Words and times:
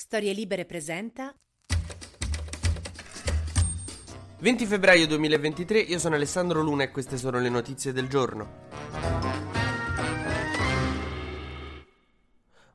Storie 0.00 0.32
Libere 0.32 0.64
presenta 0.64 1.34
20 4.38 4.64
febbraio 4.64 5.08
2023, 5.08 5.80
io 5.80 5.98
sono 5.98 6.14
Alessandro 6.14 6.62
Luna 6.62 6.84
e 6.84 6.92
queste 6.92 7.16
sono 7.18 7.40
le 7.40 7.48
notizie 7.48 7.92
del 7.92 8.06
giorno. 8.06 8.66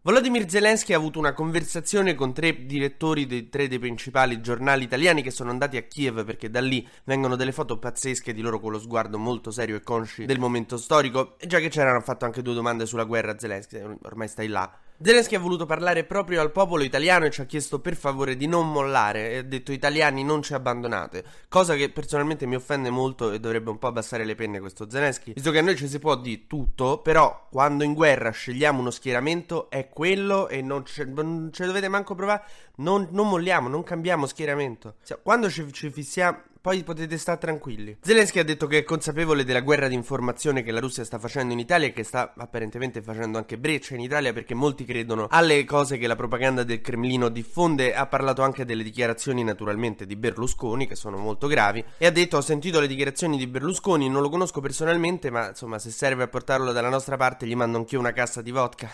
Volodymyr 0.01 0.49
Zelensky 0.49 0.91
ha 0.91 0.97
avuto 0.97 1.17
una 1.17 1.31
conversazione 1.31 2.13
con 2.13 2.33
tre 2.33 2.65
direttori 2.65 3.25
dei 3.25 3.47
tre 3.47 3.69
dei 3.69 3.79
principali 3.79 4.41
giornali 4.41 4.83
italiani 4.83 5.21
che 5.21 5.31
sono 5.31 5.49
andati 5.49 5.77
a 5.77 5.83
Kiev 5.83 6.25
perché 6.25 6.49
da 6.49 6.59
lì 6.59 6.85
vengono 7.05 7.37
delle 7.37 7.53
foto 7.53 7.79
pazzesche 7.79 8.33
di 8.33 8.41
loro 8.41 8.59
con 8.59 8.73
lo 8.73 8.79
sguardo 8.79 9.17
molto 9.17 9.49
serio 9.49 9.77
e 9.77 9.81
consci 9.81 10.25
del 10.25 10.39
momento 10.39 10.75
storico. 10.75 11.39
E 11.39 11.47
già 11.47 11.59
che 11.59 11.69
c'erano, 11.69 12.01
fatto 12.01 12.25
anche 12.25 12.41
due 12.41 12.53
domande 12.53 12.85
sulla 12.85 13.05
guerra 13.05 13.39
Zelensky, 13.39 13.79
ormai 14.01 14.27
stai 14.27 14.49
là. 14.49 14.69
Zelensky 15.05 15.35
ha 15.35 15.39
voluto 15.39 15.65
parlare 15.65 16.05
proprio 16.05 16.39
al 16.39 16.53
popolo 16.53 16.81
italiano 16.81 17.25
e 17.25 17.29
ci 17.29 17.41
ha 17.41 17.45
chiesto 17.45 17.81
per 17.81 17.93
favore 17.97 18.37
di 18.37 18.47
non 18.47 18.71
mollare. 18.71 19.31
E 19.31 19.37
ha 19.39 19.41
detto 19.41 19.73
italiani 19.73 20.23
non 20.23 20.41
ci 20.41 20.53
abbandonate, 20.53 21.25
cosa 21.49 21.75
che 21.75 21.89
personalmente 21.89 22.45
mi 22.45 22.55
offende 22.55 22.89
molto 22.89 23.29
e 23.31 23.39
dovrebbe 23.41 23.69
un 23.69 23.79
po' 23.79 23.87
abbassare 23.87 24.23
le 24.23 24.35
penne 24.35 24.61
questo 24.61 24.89
Zelensky, 24.89 25.33
visto 25.33 25.51
che 25.51 25.59
a 25.59 25.61
noi 25.61 25.75
ci 25.75 25.89
si 25.89 25.99
può 25.99 26.15
di 26.15 26.47
tutto, 26.47 26.99
però 26.99 27.47
quando 27.51 27.83
in 27.83 27.93
guerra 27.93 28.31
scegliamo 28.31 28.79
uno 28.79 28.91
schieramento 28.91 29.69
è 29.69 29.89
quello 29.89 30.47
e 30.47 30.61
non 30.61 30.85
ce, 30.85 31.03
non 31.03 31.49
ce 31.51 31.65
dovete 31.65 31.89
manco 31.89 32.15
provare, 32.15 32.43
non, 32.77 33.09
non 33.11 33.27
molliamo, 33.27 33.67
non 33.67 33.83
cambiamo 33.83 34.25
schieramento. 34.25 34.95
Quando 35.21 35.49
ci, 35.49 35.69
ci 35.73 35.91
fissiamo 35.91 36.51
poi 36.63 36.81
potete 36.83 37.17
stare 37.17 37.39
tranquilli. 37.39 37.97
Zelensky 37.99 38.39
ha 38.39 38.43
detto 38.45 38.67
che 38.67 38.77
è 38.77 38.83
consapevole 38.85 39.43
della 39.43 39.59
guerra 39.59 39.89
di 39.89 39.95
informazione 39.95 40.63
che 40.63 40.71
la 40.71 40.79
Russia 40.79 41.03
sta 41.03 41.19
facendo 41.19 41.51
in 41.51 41.59
Italia 41.59 41.87
e 41.87 41.91
che 41.91 42.03
sta 42.03 42.33
apparentemente 42.37 43.01
facendo 43.01 43.37
anche 43.37 43.57
breccia 43.57 43.95
in 43.95 43.99
Italia 43.99 44.31
perché 44.31 44.53
molti 44.53 44.85
credono 44.85 45.27
alle 45.29 45.65
cose 45.65 45.97
che 45.97 46.07
la 46.07 46.15
propaganda 46.15 46.63
del 46.63 46.79
Cremlino 46.79 47.27
diffonde. 47.27 47.93
Ha 47.93 48.05
parlato 48.05 48.43
anche 48.43 48.63
delle 48.63 48.83
dichiarazioni 48.83 49.43
naturalmente 49.43 50.05
di 50.05 50.15
Berlusconi 50.15 50.87
che 50.87 50.95
sono 50.95 51.17
molto 51.17 51.47
gravi 51.47 51.83
e 51.97 52.05
ha 52.05 52.11
detto 52.11 52.37
ho 52.37 52.41
sentito 52.41 52.79
le 52.79 52.87
dichiarazioni 52.87 53.37
di 53.37 53.45
Berlusconi, 53.45 54.07
non 54.07 54.21
lo 54.21 54.29
conosco 54.29 54.61
personalmente 54.61 55.29
ma 55.29 55.49
insomma 55.49 55.79
se 55.79 55.91
serve 55.91 56.23
a 56.23 56.27
portarlo 56.29 56.71
dalla 56.71 56.87
nostra 56.87 57.17
parte 57.17 57.45
gli 57.45 57.55
mando 57.55 57.77
anch'io 57.77 57.99
una 57.99 58.13
cassa 58.13 58.41
di 58.41 58.51
vodka. 58.51 58.89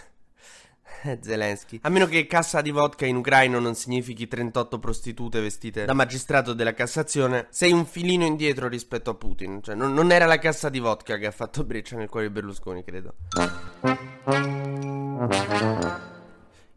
Zelensky. 1.22 1.80
A 1.84 1.90
meno 1.90 2.06
che 2.06 2.26
cassa 2.28 2.62
di 2.62 2.72
vodka 2.72 3.06
in 3.06 3.16
ucraino 3.16 3.60
non 3.60 3.76
significhi 3.76 4.28
38 4.28 4.80
prostitute 4.80 5.40
vestite 5.42 5.86
da 5.86 5.94
magistrato 5.94 6.54
della 6.54 6.74
Cassazione, 6.74 7.48
sei 7.50 7.72
un 7.72 7.86
filino 7.86 8.26
indietro 8.26 8.68
rispetto 8.68 9.10
a 9.10 9.16
Putin. 9.16 9.62
Cioè, 9.62 9.76
non, 9.76 9.94
non 9.94 10.12
era 10.12 10.26
la 10.26 10.40
cassa 10.40 10.70
di 10.70 10.80
vodka 10.80 11.18
che 11.18 11.28
ha 11.28 11.32
fatto 11.32 11.64
breccia 11.64 11.96
nel 11.96 12.10
cuore 12.10 12.28
di 12.28 12.34
Berlusconi, 12.34 12.84
credo. 12.84 13.14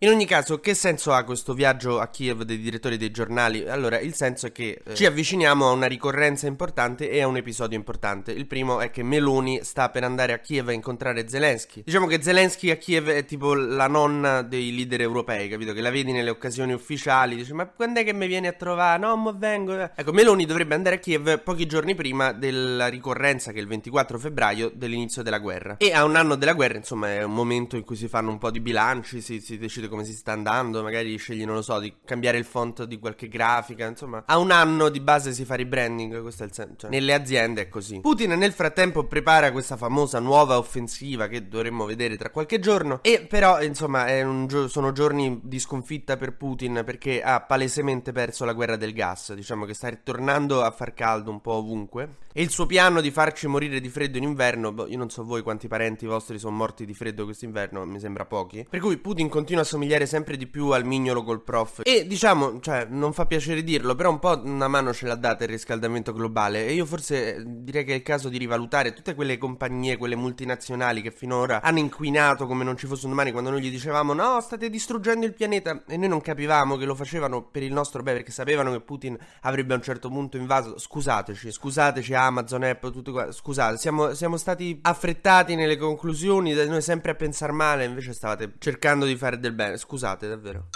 In 0.02 0.08
ogni 0.08 0.26
caso, 0.26 0.58
che 0.58 0.74
senso 0.74 1.12
ha 1.12 1.22
questo 1.22 1.54
viaggio 1.54 2.00
a 2.00 2.08
Kiev 2.08 2.42
dei 2.42 2.58
direttori 2.58 2.96
dei 2.96 3.12
giornali? 3.12 3.68
Allora, 3.68 4.00
il 4.00 4.14
senso 4.14 4.46
è 4.46 4.50
che 4.50 4.82
eh, 4.84 4.94
ci 4.96 5.06
avviciniamo 5.06 5.68
a 5.68 5.70
una 5.70 5.86
ricorrenza 5.86 6.48
importante 6.48 7.08
e 7.08 7.22
a 7.22 7.28
un 7.28 7.36
episodio 7.36 7.78
importante. 7.78 8.32
Il 8.32 8.48
primo 8.48 8.80
è 8.80 8.90
che 8.90 9.04
Meloni 9.04 9.60
sta 9.62 9.90
per 9.90 10.02
andare 10.02 10.32
a 10.32 10.38
Kiev 10.38 10.66
a 10.66 10.72
incontrare 10.72 11.28
Zelensky. 11.28 11.82
Diciamo 11.84 12.08
che 12.08 12.20
Zelensky 12.20 12.70
a 12.70 12.76
Kiev 12.78 13.10
è 13.10 13.24
tipo 13.24 13.54
la 13.54 13.86
nonna 13.86 14.42
dei 14.42 14.74
leader 14.74 15.02
europei, 15.02 15.48
capito? 15.48 15.72
Che 15.72 15.80
la 15.80 15.90
vedi 15.90 16.10
nelle 16.10 16.30
occasioni 16.30 16.72
ufficiali, 16.72 17.36
dice 17.36 17.54
"Ma 17.54 17.66
quando 17.68 18.00
è 18.00 18.04
che 18.04 18.12
mi 18.12 18.26
vieni 18.26 18.48
a 18.48 18.54
trovare? 18.54 18.98
No, 18.98 19.16
ma 19.16 19.30
vengo". 19.30 19.88
Ecco, 19.94 20.10
Meloni 20.10 20.46
dovrebbe 20.46 20.74
andare 20.74 20.96
a 20.96 20.98
Kiev 20.98 21.38
pochi 21.44 21.66
giorni 21.66 21.94
prima 21.94 22.32
della 22.32 22.88
ricorrenza 22.88 23.52
che 23.52 23.58
è 23.58 23.60
il 23.60 23.68
24 23.68 24.18
febbraio 24.18 24.68
dell'inizio 24.74 25.22
della 25.22 25.38
guerra. 25.38 25.76
E 25.78 25.92
a 25.92 26.02
un 26.02 26.16
anno 26.16 26.34
della 26.34 26.54
guerra, 26.54 26.76
insomma, 26.76 27.12
è 27.12 27.22
un 27.22 27.34
momento 27.34 27.76
in 27.76 27.84
cui 27.84 27.94
si 27.94 28.08
fanno 28.08 28.30
un 28.30 28.38
po' 28.38 28.50
di 28.50 28.58
bilanci, 28.58 29.20
si, 29.20 29.38
si 29.38 29.58
decide 29.58 29.90
come 29.92 30.04
si 30.04 30.14
sta 30.14 30.32
andando, 30.32 30.82
magari 30.82 31.18
scegli, 31.18 31.44
non 31.44 31.56
lo 31.56 31.60
so, 31.60 31.78
di 31.78 31.92
cambiare 32.02 32.38
il 32.38 32.46
font 32.46 32.84
di 32.84 32.98
qualche 32.98 33.28
grafica, 33.28 33.86
insomma, 33.86 34.22
a 34.24 34.38
un 34.38 34.50
anno 34.50 34.88
di 34.88 35.00
base 35.00 35.34
si 35.34 35.44
fa 35.44 35.54
rebranding, 35.54 36.22
questo 36.22 36.44
è 36.44 36.46
il 36.46 36.54
senso. 36.54 36.70
Cioè, 36.78 36.90
nelle 36.90 37.12
aziende 37.12 37.60
è 37.60 37.68
così. 37.68 38.00
Putin 38.00 38.30
nel 38.30 38.52
frattempo 38.52 39.04
prepara 39.04 39.52
questa 39.52 39.76
famosa 39.76 40.18
nuova 40.18 40.56
offensiva 40.56 41.26
che 41.26 41.46
dovremmo 41.46 41.84
vedere 41.84 42.16
tra 42.16 42.30
qualche 42.30 42.58
giorno 42.58 43.00
e 43.02 43.26
però, 43.28 43.62
insomma, 43.62 44.06
gio- 44.46 44.66
sono 44.66 44.92
giorni 44.92 45.40
di 45.42 45.58
sconfitta 45.58 46.16
per 46.16 46.36
Putin 46.36 46.82
perché 46.86 47.22
ha 47.22 47.42
palesemente 47.42 48.12
perso 48.12 48.46
la 48.46 48.54
guerra 48.54 48.76
del 48.76 48.94
gas, 48.94 49.34
diciamo 49.34 49.66
che 49.66 49.74
sta 49.74 49.88
ritornando 49.88 50.62
a 50.62 50.70
far 50.70 50.94
caldo 50.94 51.30
un 51.30 51.42
po' 51.42 51.52
ovunque 51.52 52.16
e 52.32 52.40
il 52.40 52.48
suo 52.48 52.64
piano 52.64 53.02
di 53.02 53.10
farci 53.10 53.46
morire 53.46 53.78
di 53.78 53.90
freddo 53.90 54.16
in 54.16 54.24
inverno, 54.24 54.72
boh, 54.72 54.86
io 54.86 54.96
non 54.96 55.10
so 55.10 55.22
voi 55.22 55.42
quanti 55.42 55.68
parenti 55.68 56.06
vostri 56.06 56.38
sono 56.38 56.56
morti 56.56 56.86
di 56.86 56.94
freddo 56.94 57.24
quest'inverno, 57.24 57.84
mi 57.84 58.00
sembra 58.00 58.24
pochi. 58.24 58.66
Per 58.68 58.80
cui 58.80 58.96
Putin 58.96 59.28
continua 59.28 59.62
a 59.62 59.66
somigliare 59.82 60.06
sempre 60.06 60.36
di 60.36 60.46
più 60.46 60.68
al 60.68 60.84
mignolo 60.84 61.24
col 61.24 61.42
prof. 61.42 61.80
E 61.82 62.06
diciamo, 62.06 62.60
cioè, 62.60 62.86
non 62.88 63.12
fa 63.12 63.26
piacere 63.26 63.64
dirlo, 63.64 63.94
però 63.96 64.10
un 64.10 64.20
po' 64.20 64.40
una 64.44 64.68
mano 64.68 64.92
ce 64.92 65.06
l'ha 65.06 65.16
data 65.16 65.42
il 65.42 65.50
riscaldamento 65.50 66.12
globale. 66.12 66.66
E 66.66 66.72
io 66.72 66.86
forse 66.86 67.36
eh, 67.36 67.42
direi 67.44 67.84
che 67.84 67.92
è 67.92 67.96
il 67.96 68.02
caso 68.02 68.28
di 68.28 68.38
rivalutare 68.38 68.92
tutte 68.92 69.14
quelle 69.14 69.38
compagnie, 69.38 69.96
quelle 69.96 70.14
multinazionali 70.14 71.02
che 71.02 71.10
finora 71.10 71.60
hanno 71.62 71.80
inquinato 71.80 72.46
come 72.46 72.62
non 72.62 72.76
ci 72.76 72.86
fosse 72.86 73.04
un 73.04 73.10
domani 73.10 73.32
quando 73.32 73.50
noi 73.50 73.60
gli 73.60 73.70
dicevamo 73.70 74.12
no, 74.12 74.40
state 74.40 74.70
distruggendo 74.70 75.26
il 75.26 75.34
pianeta. 75.34 75.82
E 75.86 75.96
noi 75.96 76.08
non 76.08 76.20
capivamo 76.20 76.76
che 76.76 76.84
lo 76.84 76.94
facevano 76.94 77.42
per 77.42 77.62
il 77.62 77.72
nostro 77.72 78.02
bene, 78.02 78.18
perché 78.18 78.32
sapevano 78.32 78.70
che 78.70 78.80
Putin 78.80 79.18
avrebbe 79.40 79.74
a 79.74 79.76
un 79.76 79.82
certo 79.82 80.08
punto 80.08 80.36
invaso. 80.36 80.78
Scusateci, 80.78 81.50
scusateci 81.50 82.14
Amazon, 82.14 82.62
Apple, 82.62 82.92
tutto 82.92 83.10
qua. 83.10 83.32
Scusate, 83.32 83.78
siamo, 83.78 84.14
siamo 84.14 84.36
stati 84.36 84.78
affrettati 84.82 85.56
nelle 85.56 85.76
conclusioni, 85.76 86.52
noi 86.52 86.82
sempre 86.82 87.10
a 87.10 87.14
pensare 87.14 87.52
male, 87.52 87.84
invece 87.84 88.12
stavate 88.12 88.54
cercando 88.58 89.04
di 89.04 89.16
fare 89.16 89.38
del 89.38 89.52
bene. 89.52 89.61
Scusate, 89.76 90.28
davvero. 90.28 90.66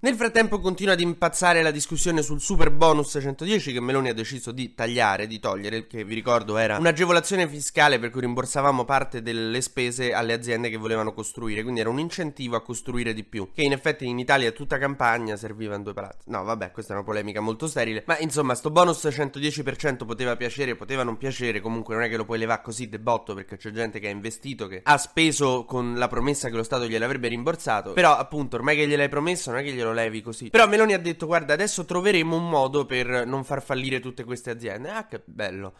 Nel 0.00 0.14
frattempo 0.14 0.60
continua 0.60 0.92
ad 0.92 1.00
impazzare 1.00 1.60
la 1.60 1.72
discussione 1.72 2.22
sul 2.22 2.40
super 2.40 2.70
bonus 2.70 3.18
110 3.20 3.72
che 3.72 3.80
Meloni 3.80 4.10
ha 4.10 4.14
deciso 4.14 4.52
di 4.52 4.72
tagliare, 4.72 5.26
di 5.26 5.40
togliere, 5.40 5.88
che 5.88 6.04
vi 6.04 6.14
ricordo 6.14 6.56
era 6.56 6.78
un'agevolazione 6.78 7.48
fiscale 7.48 7.98
per 7.98 8.10
cui 8.10 8.20
rimborsavamo 8.20 8.84
parte 8.84 9.22
delle 9.22 9.60
spese 9.60 10.12
alle 10.12 10.34
aziende 10.34 10.70
che 10.70 10.76
volevano 10.76 11.12
costruire, 11.12 11.62
quindi 11.62 11.80
era 11.80 11.90
un 11.90 11.98
incentivo 11.98 12.54
a 12.54 12.62
costruire 12.62 13.12
di 13.12 13.24
più, 13.24 13.48
che 13.52 13.62
in 13.62 13.72
effetti 13.72 14.06
in 14.06 14.20
Italia 14.20 14.52
tutta 14.52 14.78
campagna 14.78 15.34
serviva 15.34 15.74
in 15.74 15.82
due 15.82 15.94
palazzi. 15.94 16.30
No, 16.30 16.44
vabbè, 16.44 16.70
questa 16.70 16.92
è 16.92 16.94
una 16.94 17.04
polemica 17.04 17.40
molto 17.40 17.66
sterile, 17.66 18.04
ma 18.06 18.16
insomma, 18.18 18.54
sto 18.54 18.70
bonus 18.70 19.04
110% 19.04 20.06
poteva 20.06 20.36
piacere, 20.36 20.76
poteva 20.76 21.02
non 21.02 21.16
piacere, 21.16 21.58
comunque 21.58 21.96
non 21.96 22.04
è 22.04 22.08
che 22.08 22.16
lo 22.16 22.24
puoi 22.24 22.38
levare 22.38 22.62
così 22.62 22.88
de 22.88 23.00
botto 23.00 23.34
perché 23.34 23.56
c'è 23.56 23.72
gente 23.72 23.98
che 23.98 24.06
ha 24.06 24.10
investito, 24.10 24.68
che 24.68 24.80
ha 24.80 24.96
speso 24.96 25.64
con 25.64 25.96
la 25.96 26.06
promessa 26.06 26.50
che 26.50 26.54
lo 26.54 26.62
Stato 26.62 26.86
gliel'avrebbe 26.86 27.26
rimborsato, 27.26 27.94
però 27.94 28.16
appunto 28.16 28.54
ormai 28.54 28.76
che 28.76 28.86
gliel'hai 28.86 29.08
promesso 29.08 29.50
non 29.50 29.58
è 29.58 29.64
che 29.64 29.72
glielo 29.72 29.86
lo 29.88 29.94
levi 29.94 30.22
così. 30.22 30.50
Però 30.50 30.66
Meloni 30.66 30.92
ha 30.94 30.98
detto: 30.98 31.26
Guarda, 31.26 31.52
adesso 31.52 31.84
troveremo 31.84 32.36
un 32.36 32.48
modo 32.48 32.86
per 32.86 33.26
non 33.26 33.44
far 33.44 33.62
fallire 33.62 34.00
tutte 34.00 34.24
queste 34.24 34.50
aziende. 34.50 34.90
Ah, 34.90 35.06
che 35.06 35.22
bello. 35.24 35.74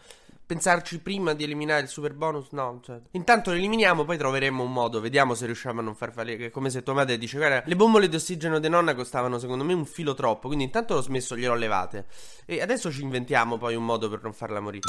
Pensarci 0.49 0.99
prima 0.99 1.33
di 1.33 1.43
eliminare 1.43 1.83
il 1.83 1.87
super 1.87 2.15
bonus? 2.15 2.47
No, 2.51 2.79
cioè. 2.83 2.99
Intanto 3.11 3.51
lo 3.51 3.57
eliminiamo, 3.57 4.03
poi 4.03 4.17
troveremo 4.17 4.63
un 4.63 4.73
modo. 4.73 4.99
Vediamo 4.99 5.35
se 5.35 5.45
riusciamo 5.45 5.79
a 5.79 5.83
non 5.83 5.93
far 5.93 6.11
fallire. 6.11 6.47
È 6.47 6.49
come 6.49 6.71
se 6.71 6.81
tua 6.81 6.93
madre 6.93 7.19
dice: 7.19 7.37
Guarda, 7.37 7.61
le 7.65 7.75
bombole 7.75 8.09
di 8.09 8.15
ossigeno 8.15 8.57
di 8.59 8.67
nonna 8.67 8.95
costavano 8.95 9.37
secondo 9.37 9.63
me 9.63 9.73
un 9.73 9.85
filo 9.85 10.15
troppo. 10.15 10.47
Quindi 10.47 10.65
intanto 10.65 10.95
l'ho 10.95 11.01
smesso, 11.01 11.37
gliel'ho 11.37 11.53
levate. 11.53 12.07
E 12.45 12.61
adesso 12.61 12.91
ci 12.91 13.03
inventiamo 13.03 13.57
poi 13.57 13.75
un 13.75 13.85
modo 13.85 14.09
per 14.09 14.23
non 14.23 14.33
farla 14.33 14.59
morire. 14.59 14.87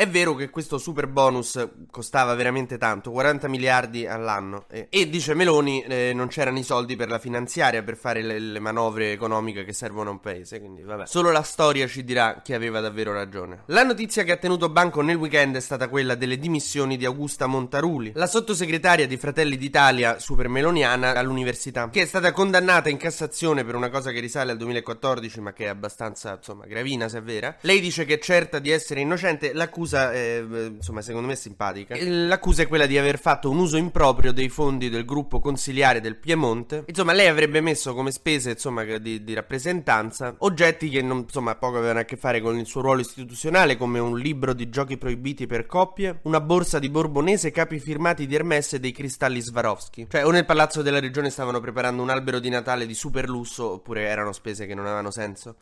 È 0.00 0.08
vero 0.08 0.34
che 0.34 0.48
questo 0.48 0.78
super 0.78 1.06
bonus 1.08 1.62
costava 1.90 2.34
veramente 2.34 2.78
tanto, 2.78 3.10
40 3.10 3.48
miliardi 3.48 4.06
all'anno. 4.06 4.64
E, 4.70 4.86
e 4.88 5.10
dice 5.10 5.34
Meloni, 5.34 5.82
eh, 5.82 6.12
non 6.14 6.28
c'erano 6.28 6.58
i 6.58 6.62
soldi 6.62 6.96
per 6.96 7.10
la 7.10 7.18
finanziaria 7.18 7.82
per 7.82 7.98
fare 7.98 8.22
le, 8.22 8.38
le, 8.38 8.60
manovre 8.60 9.12
economiche 9.12 9.62
che 9.62 9.74
servono 9.74 10.08
a 10.08 10.12
un 10.12 10.20
paese. 10.20 10.58
Quindi, 10.58 10.80
vabbè. 10.80 11.06
Solo 11.06 11.30
la 11.30 11.42
storia 11.42 11.86
ci 11.86 12.02
dirà 12.02 12.40
chi 12.42 12.54
aveva 12.54 12.80
davvero 12.80 13.12
ragione. 13.12 13.64
La 13.66 13.82
notizia 13.82 14.22
che 14.22 14.32
ha 14.32 14.38
tenuto 14.38 14.70
banco 14.70 15.02
nel 15.02 15.16
weekend 15.16 15.56
è 15.56 15.60
stata 15.60 15.90
quella 15.90 16.14
delle 16.14 16.38
dimissioni 16.38 16.96
di 16.96 17.04
Augusta 17.04 17.46
Montaruli, 17.46 18.12
la 18.14 18.26
sottosegretaria 18.26 19.06
di 19.06 19.18
Fratelli 19.18 19.58
d'Italia 19.58 20.18
super 20.18 20.48
meloniana 20.48 21.12
all'università, 21.12 21.90
che 21.90 22.00
è 22.00 22.06
stata 22.06 22.32
condannata 22.32 22.88
in 22.88 22.96
Cassazione 22.96 23.64
per 23.64 23.74
una 23.74 23.90
cosa 23.90 24.12
che 24.12 24.20
risale 24.20 24.52
al 24.52 24.56
2014, 24.56 25.40
ma 25.42 25.52
che 25.52 25.66
è 25.66 25.68
abbastanza, 25.68 26.36
insomma, 26.36 26.64
gravina 26.64 27.06
se 27.06 27.18
è 27.18 27.22
vera. 27.22 27.54
Lei 27.60 27.80
dice 27.80 28.06
che 28.06 28.14
è 28.14 28.18
certa 28.18 28.60
di 28.60 28.70
essere 28.70 29.00
innocente, 29.00 29.52
l'accusa 29.52 29.88
è, 29.92 30.44
insomma, 30.46 31.02
secondo 31.02 31.26
me 31.26 31.32
è 31.34 31.36
simpatica. 31.36 31.96
L'accusa 31.98 32.62
è 32.62 32.68
quella 32.68 32.86
di 32.86 32.98
aver 32.98 33.18
fatto 33.18 33.50
un 33.50 33.58
uso 33.58 33.76
improprio 33.76 34.32
dei 34.32 34.48
fondi 34.48 34.88
del 34.88 35.04
gruppo 35.04 35.40
consiliare 35.40 36.00
del 36.00 36.16
Piemonte. 36.16 36.84
Insomma, 36.86 37.12
lei 37.12 37.28
avrebbe 37.28 37.60
messo 37.60 37.94
come 37.94 38.10
spese, 38.10 38.50
insomma, 38.50 38.84
di, 38.84 39.24
di 39.24 39.34
rappresentanza 39.34 40.34
oggetti 40.38 40.88
che 40.88 41.02
non, 41.02 41.18
insomma, 41.18 41.54
poco 41.56 41.78
avevano 41.78 42.00
a 42.00 42.04
che 42.04 42.16
fare 42.16 42.40
con 42.40 42.58
il 42.58 42.66
suo 42.66 42.80
ruolo 42.80 43.00
istituzionale, 43.00 43.76
come 43.76 43.98
un 43.98 44.18
libro 44.18 44.52
di 44.52 44.68
giochi 44.68 44.96
proibiti 44.96 45.46
per 45.46 45.66
coppie, 45.66 46.20
una 46.22 46.40
borsa 46.40 46.78
di 46.78 46.88
Borbonese, 46.88 47.50
capi 47.50 47.78
firmati 47.78 48.26
di 48.26 48.34
Hermès 48.34 48.74
e 48.74 48.80
dei 48.80 48.92
cristalli 48.92 49.40
Swarovski. 49.40 50.06
Cioè, 50.10 50.24
o 50.24 50.30
nel 50.30 50.44
palazzo 50.44 50.82
della 50.82 51.00
regione 51.00 51.30
stavano 51.30 51.60
preparando 51.60 52.02
un 52.02 52.10
albero 52.10 52.38
di 52.38 52.48
Natale 52.48 52.86
di 52.86 52.94
super 52.94 53.28
lusso, 53.28 53.72
oppure 53.72 54.02
erano 54.02 54.32
spese 54.32 54.66
che 54.66 54.74
non 54.74 54.86
avevano 54.86 55.10
senso. 55.10 55.56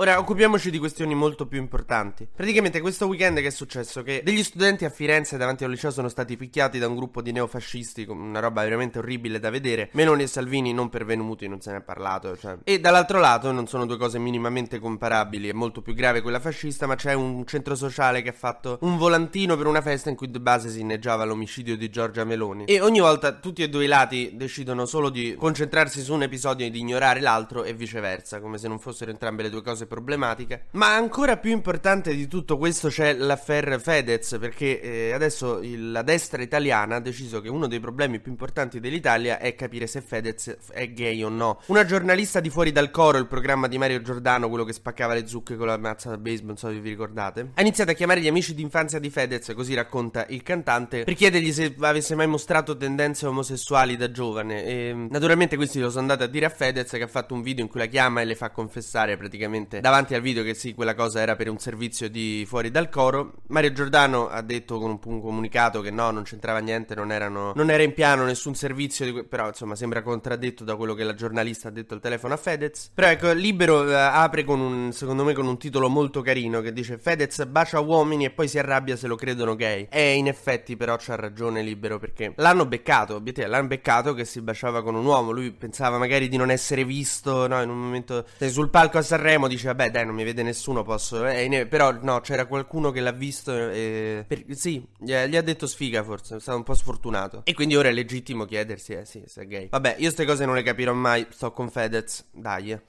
Ora 0.00 0.16
occupiamoci 0.20 0.70
di 0.70 0.78
questioni 0.78 1.16
molto 1.16 1.48
più 1.48 1.58
importanti. 1.58 2.28
Praticamente 2.32 2.80
questo 2.80 3.08
weekend 3.08 3.40
che 3.40 3.48
è 3.48 3.50
successo? 3.50 4.04
Che 4.04 4.22
degli 4.24 4.44
studenti 4.44 4.84
a 4.84 4.90
Firenze 4.90 5.36
davanti 5.36 5.64
al 5.64 5.70
liceo 5.70 5.90
sono 5.90 6.08
stati 6.08 6.36
picchiati 6.36 6.78
da 6.78 6.86
un 6.86 6.94
gruppo 6.94 7.20
di 7.20 7.32
neofascisti, 7.32 8.06
una 8.08 8.38
roba 8.38 8.62
veramente 8.62 9.00
orribile 9.00 9.40
da 9.40 9.50
vedere. 9.50 9.90
Meloni 9.94 10.22
e 10.22 10.28
Salvini 10.28 10.72
non 10.72 10.88
pervenuti, 10.88 11.48
non 11.48 11.60
se 11.60 11.72
ne 11.72 11.78
è 11.78 11.80
parlato. 11.80 12.36
Cioè. 12.36 12.58
E 12.62 12.78
dall'altro 12.78 13.18
lato 13.18 13.50
non 13.50 13.66
sono 13.66 13.86
due 13.86 13.96
cose 13.96 14.20
minimamente 14.20 14.78
comparabili, 14.78 15.48
è 15.48 15.52
molto 15.52 15.82
più 15.82 15.94
grave 15.94 16.20
quella 16.20 16.38
fascista, 16.38 16.86
ma 16.86 16.94
c'è 16.94 17.14
un 17.14 17.44
centro 17.44 17.74
sociale 17.74 18.22
che 18.22 18.28
ha 18.28 18.34
fatto 18.34 18.78
un 18.82 18.98
volantino 18.98 19.56
per 19.56 19.66
una 19.66 19.82
festa 19.82 20.10
in 20.10 20.14
cui 20.14 20.30
di 20.30 20.38
base 20.38 20.68
si 20.68 20.78
inneggiava 20.78 21.24
l'omicidio 21.24 21.76
di 21.76 21.90
Giorgia 21.90 22.22
Meloni. 22.22 22.66
E 22.66 22.80
ogni 22.80 23.00
volta 23.00 23.32
tutti 23.32 23.64
e 23.64 23.68
due 23.68 23.82
i 23.82 23.88
lati 23.88 24.30
decidono 24.34 24.86
solo 24.86 25.10
di 25.10 25.34
concentrarsi 25.36 26.02
su 26.02 26.14
un 26.14 26.22
episodio 26.22 26.66
e 26.66 26.70
di 26.70 26.78
ignorare 26.78 27.20
l'altro 27.20 27.64
e 27.64 27.74
viceversa, 27.74 28.38
come 28.38 28.58
se 28.58 28.68
non 28.68 28.78
fossero 28.78 29.10
entrambe 29.10 29.42
le 29.42 29.50
due 29.50 29.60
cose 29.60 29.86
problematiche. 29.88 30.66
Ma 30.72 30.94
ancora 30.94 31.36
più 31.38 31.50
importante 31.50 32.14
di 32.14 32.28
tutto 32.28 32.56
questo 32.56 32.88
c'è 32.88 33.14
l'affair 33.14 33.80
Fedez, 33.80 34.36
perché 34.38 34.80
eh, 34.80 35.12
adesso 35.12 35.60
il, 35.60 35.90
la 35.90 36.02
destra 36.02 36.40
italiana 36.42 36.96
ha 36.96 37.00
deciso 37.00 37.40
che 37.40 37.48
uno 37.48 37.66
dei 37.66 37.80
problemi 37.80 38.20
più 38.20 38.30
importanti 38.30 38.78
dell'Italia 38.78 39.38
è 39.40 39.56
capire 39.56 39.88
se 39.88 40.00
Fedez 40.00 40.56
è 40.70 40.92
gay 40.92 41.22
o 41.24 41.28
no. 41.28 41.60
Una 41.66 41.84
giornalista 41.84 42.38
di 42.38 42.50
Fuori 42.50 42.70
dal 42.70 42.90
Coro, 42.90 43.18
il 43.18 43.26
programma 43.26 43.66
di 43.66 43.78
Mario 43.78 44.00
Giordano, 44.02 44.48
quello 44.48 44.64
che 44.64 44.72
spaccava 44.72 45.14
le 45.14 45.26
zucche 45.26 45.56
con 45.56 45.66
la 45.66 45.76
mazza 45.76 46.10
da 46.10 46.18
baseball, 46.18 46.46
non 46.46 46.56
so 46.56 46.68
se 46.68 46.78
vi 46.78 46.90
ricordate, 46.90 47.50
ha 47.54 47.60
iniziato 47.60 47.90
a 47.90 47.94
chiamare 47.94 48.20
gli 48.20 48.28
amici 48.28 48.54
d'infanzia 48.54 48.98
di 48.98 49.10
Fedez, 49.10 49.52
così 49.54 49.74
racconta 49.74 50.26
il 50.28 50.42
cantante, 50.42 51.04
per 51.04 51.14
chiedergli 51.14 51.52
se 51.52 51.74
avesse 51.80 52.14
mai 52.14 52.26
mostrato 52.26 52.76
tendenze 52.76 53.26
omosessuali 53.26 53.96
da 53.96 54.10
giovane. 54.10 54.64
E 54.64 55.06
naturalmente 55.10 55.56
questi 55.56 55.80
lo 55.80 55.88
sono 55.88 56.02
andati 56.02 56.22
a 56.22 56.26
dire 56.26 56.46
a 56.46 56.50
Fedez 56.50 56.90
che 56.90 57.02
ha 57.02 57.08
fatto 57.08 57.34
un 57.34 57.42
video 57.42 57.64
in 57.64 57.70
cui 57.70 57.80
la 57.80 57.86
chiama 57.86 58.20
e 58.20 58.24
le 58.24 58.34
fa 58.34 58.50
confessare 58.50 59.16
praticamente 59.16 59.77
davanti 59.80 60.14
al 60.14 60.20
video 60.20 60.42
che 60.42 60.54
sì, 60.54 60.74
quella 60.74 60.94
cosa 60.94 61.20
era 61.20 61.36
per 61.36 61.48
un 61.48 61.58
servizio 61.58 62.08
di 62.08 62.44
fuori 62.46 62.70
dal 62.70 62.88
coro. 62.88 63.34
Mario 63.48 63.72
Giordano 63.72 64.28
ha 64.28 64.42
detto 64.42 64.78
con 64.78 64.90
un, 64.90 64.98
un 65.04 65.20
comunicato 65.20 65.80
che 65.80 65.90
no, 65.90 66.10
non 66.10 66.22
c'entrava 66.22 66.58
niente, 66.58 66.94
non, 66.94 67.12
erano, 67.12 67.52
non 67.54 67.70
era 67.70 67.82
in 67.82 67.92
piano 67.94 68.24
nessun 68.24 68.54
servizio, 68.54 69.10
que- 69.12 69.24
però 69.24 69.48
insomma 69.48 69.74
sembra 69.74 70.02
contraddetto 70.02 70.64
da 70.64 70.76
quello 70.76 70.94
che 70.94 71.04
la 71.04 71.14
giornalista 71.14 71.68
ha 71.68 71.70
detto 71.70 71.94
al 71.94 72.00
telefono 72.00 72.34
a 72.34 72.36
Fedez. 72.36 72.90
Però 72.94 73.08
ecco, 73.08 73.32
Libero 73.32 73.88
eh, 73.88 73.94
apre 73.94 74.44
con 74.44 74.60
un, 74.60 74.92
secondo 74.92 75.24
me, 75.24 75.32
con 75.32 75.46
un 75.46 75.58
titolo 75.58 75.88
molto 75.88 76.22
carino 76.22 76.60
che 76.60 76.72
dice 76.72 76.98
Fedez 76.98 77.44
bacia 77.46 77.80
uomini 77.80 78.24
e 78.24 78.30
poi 78.30 78.48
si 78.48 78.58
arrabbia 78.58 78.96
se 78.96 79.06
lo 79.06 79.16
credono 79.16 79.54
gay. 79.56 79.86
E 79.90 80.14
in 80.14 80.26
effetti 80.26 80.76
però 80.76 80.96
c'ha 80.98 81.14
ragione 81.14 81.62
Libero 81.62 81.98
perché 81.98 82.32
l'hanno 82.36 82.66
beccato, 82.66 83.14
obiettivo, 83.14 83.48
l'hanno 83.48 83.66
beccato 83.66 84.14
che 84.14 84.24
si 84.24 84.40
baciava 84.40 84.82
con 84.82 84.94
un 84.94 85.04
uomo, 85.04 85.30
lui 85.30 85.52
pensava 85.52 85.98
magari 85.98 86.28
di 86.28 86.36
non 86.36 86.50
essere 86.50 86.84
visto, 86.84 87.46
no, 87.46 87.60
in 87.62 87.68
un 87.68 87.78
momento 87.78 88.26
sul 88.38 88.70
palco 88.70 88.98
a 88.98 89.02
Sanremo 89.02 89.48
dice 89.48 89.67
vabbè 89.68 89.90
dai 89.90 90.06
non 90.06 90.14
mi 90.14 90.24
vede 90.24 90.42
nessuno 90.42 90.82
posso 90.82 91.26
eh, 91.26 91.66
però 91.66 91.92
no 92.00 92.20
c'era 92.20 92.46
qualcuno 92.46 92.90
che 92.90 93.00
l'ha 93.00 93.12
visto 93.12 93.52
e 93.52 94.24
per, 94.26 94.44
sì 94.50 94.84
gli, 94.98 95.12
ha 95.12 95.42
detto 95.42 95.66
sfiga 95.66 96.02
forse 96.02 96.36
è 96.36 96.40
stato 96.40 96.56
un 96.56 96.64
po' 96.64 96.74
sfortunato. 96.74 97.42
E 97.44 97.54
quindi 97.54 97.76
ora 97.76 97.88
è 97.88 97.92
legittimo 97.92 98.44
chiedersi 98.44 98.92
eh 98.92 99.04
sì 99.04 99.22
se 99.26 99.42
è 99.42 99.46
gay. 99.46 99.68
Vabbè 99.68 99.96
io 99.98 100.04
queste 100.04 100.24
cose 100.24 100.44
non 100.44 100.54
le 100.54 100.62
capirò 100.62 100.92
mai 100.92 101.26
sto 101.30 101.52
con 101.52 101.70
Fedez 101.70 102.26
dai 102.32 102.72
eh. 102.72 102.82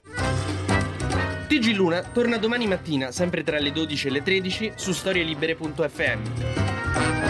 TG 1.48 1.74
Luna 1.74 2.02
torna 2.02 2.38
domani 2.38 2.66
mattina 2.66 3.10
sempre 3.10 3.42
tra 3.42 3.58
le 3.58 3.72
12 3.72 4.06
e 4.06 4.10
le 4.10 4.22
13 4.22 4.72
su 4.76 4.92
storielibere.fm 4.92 7.29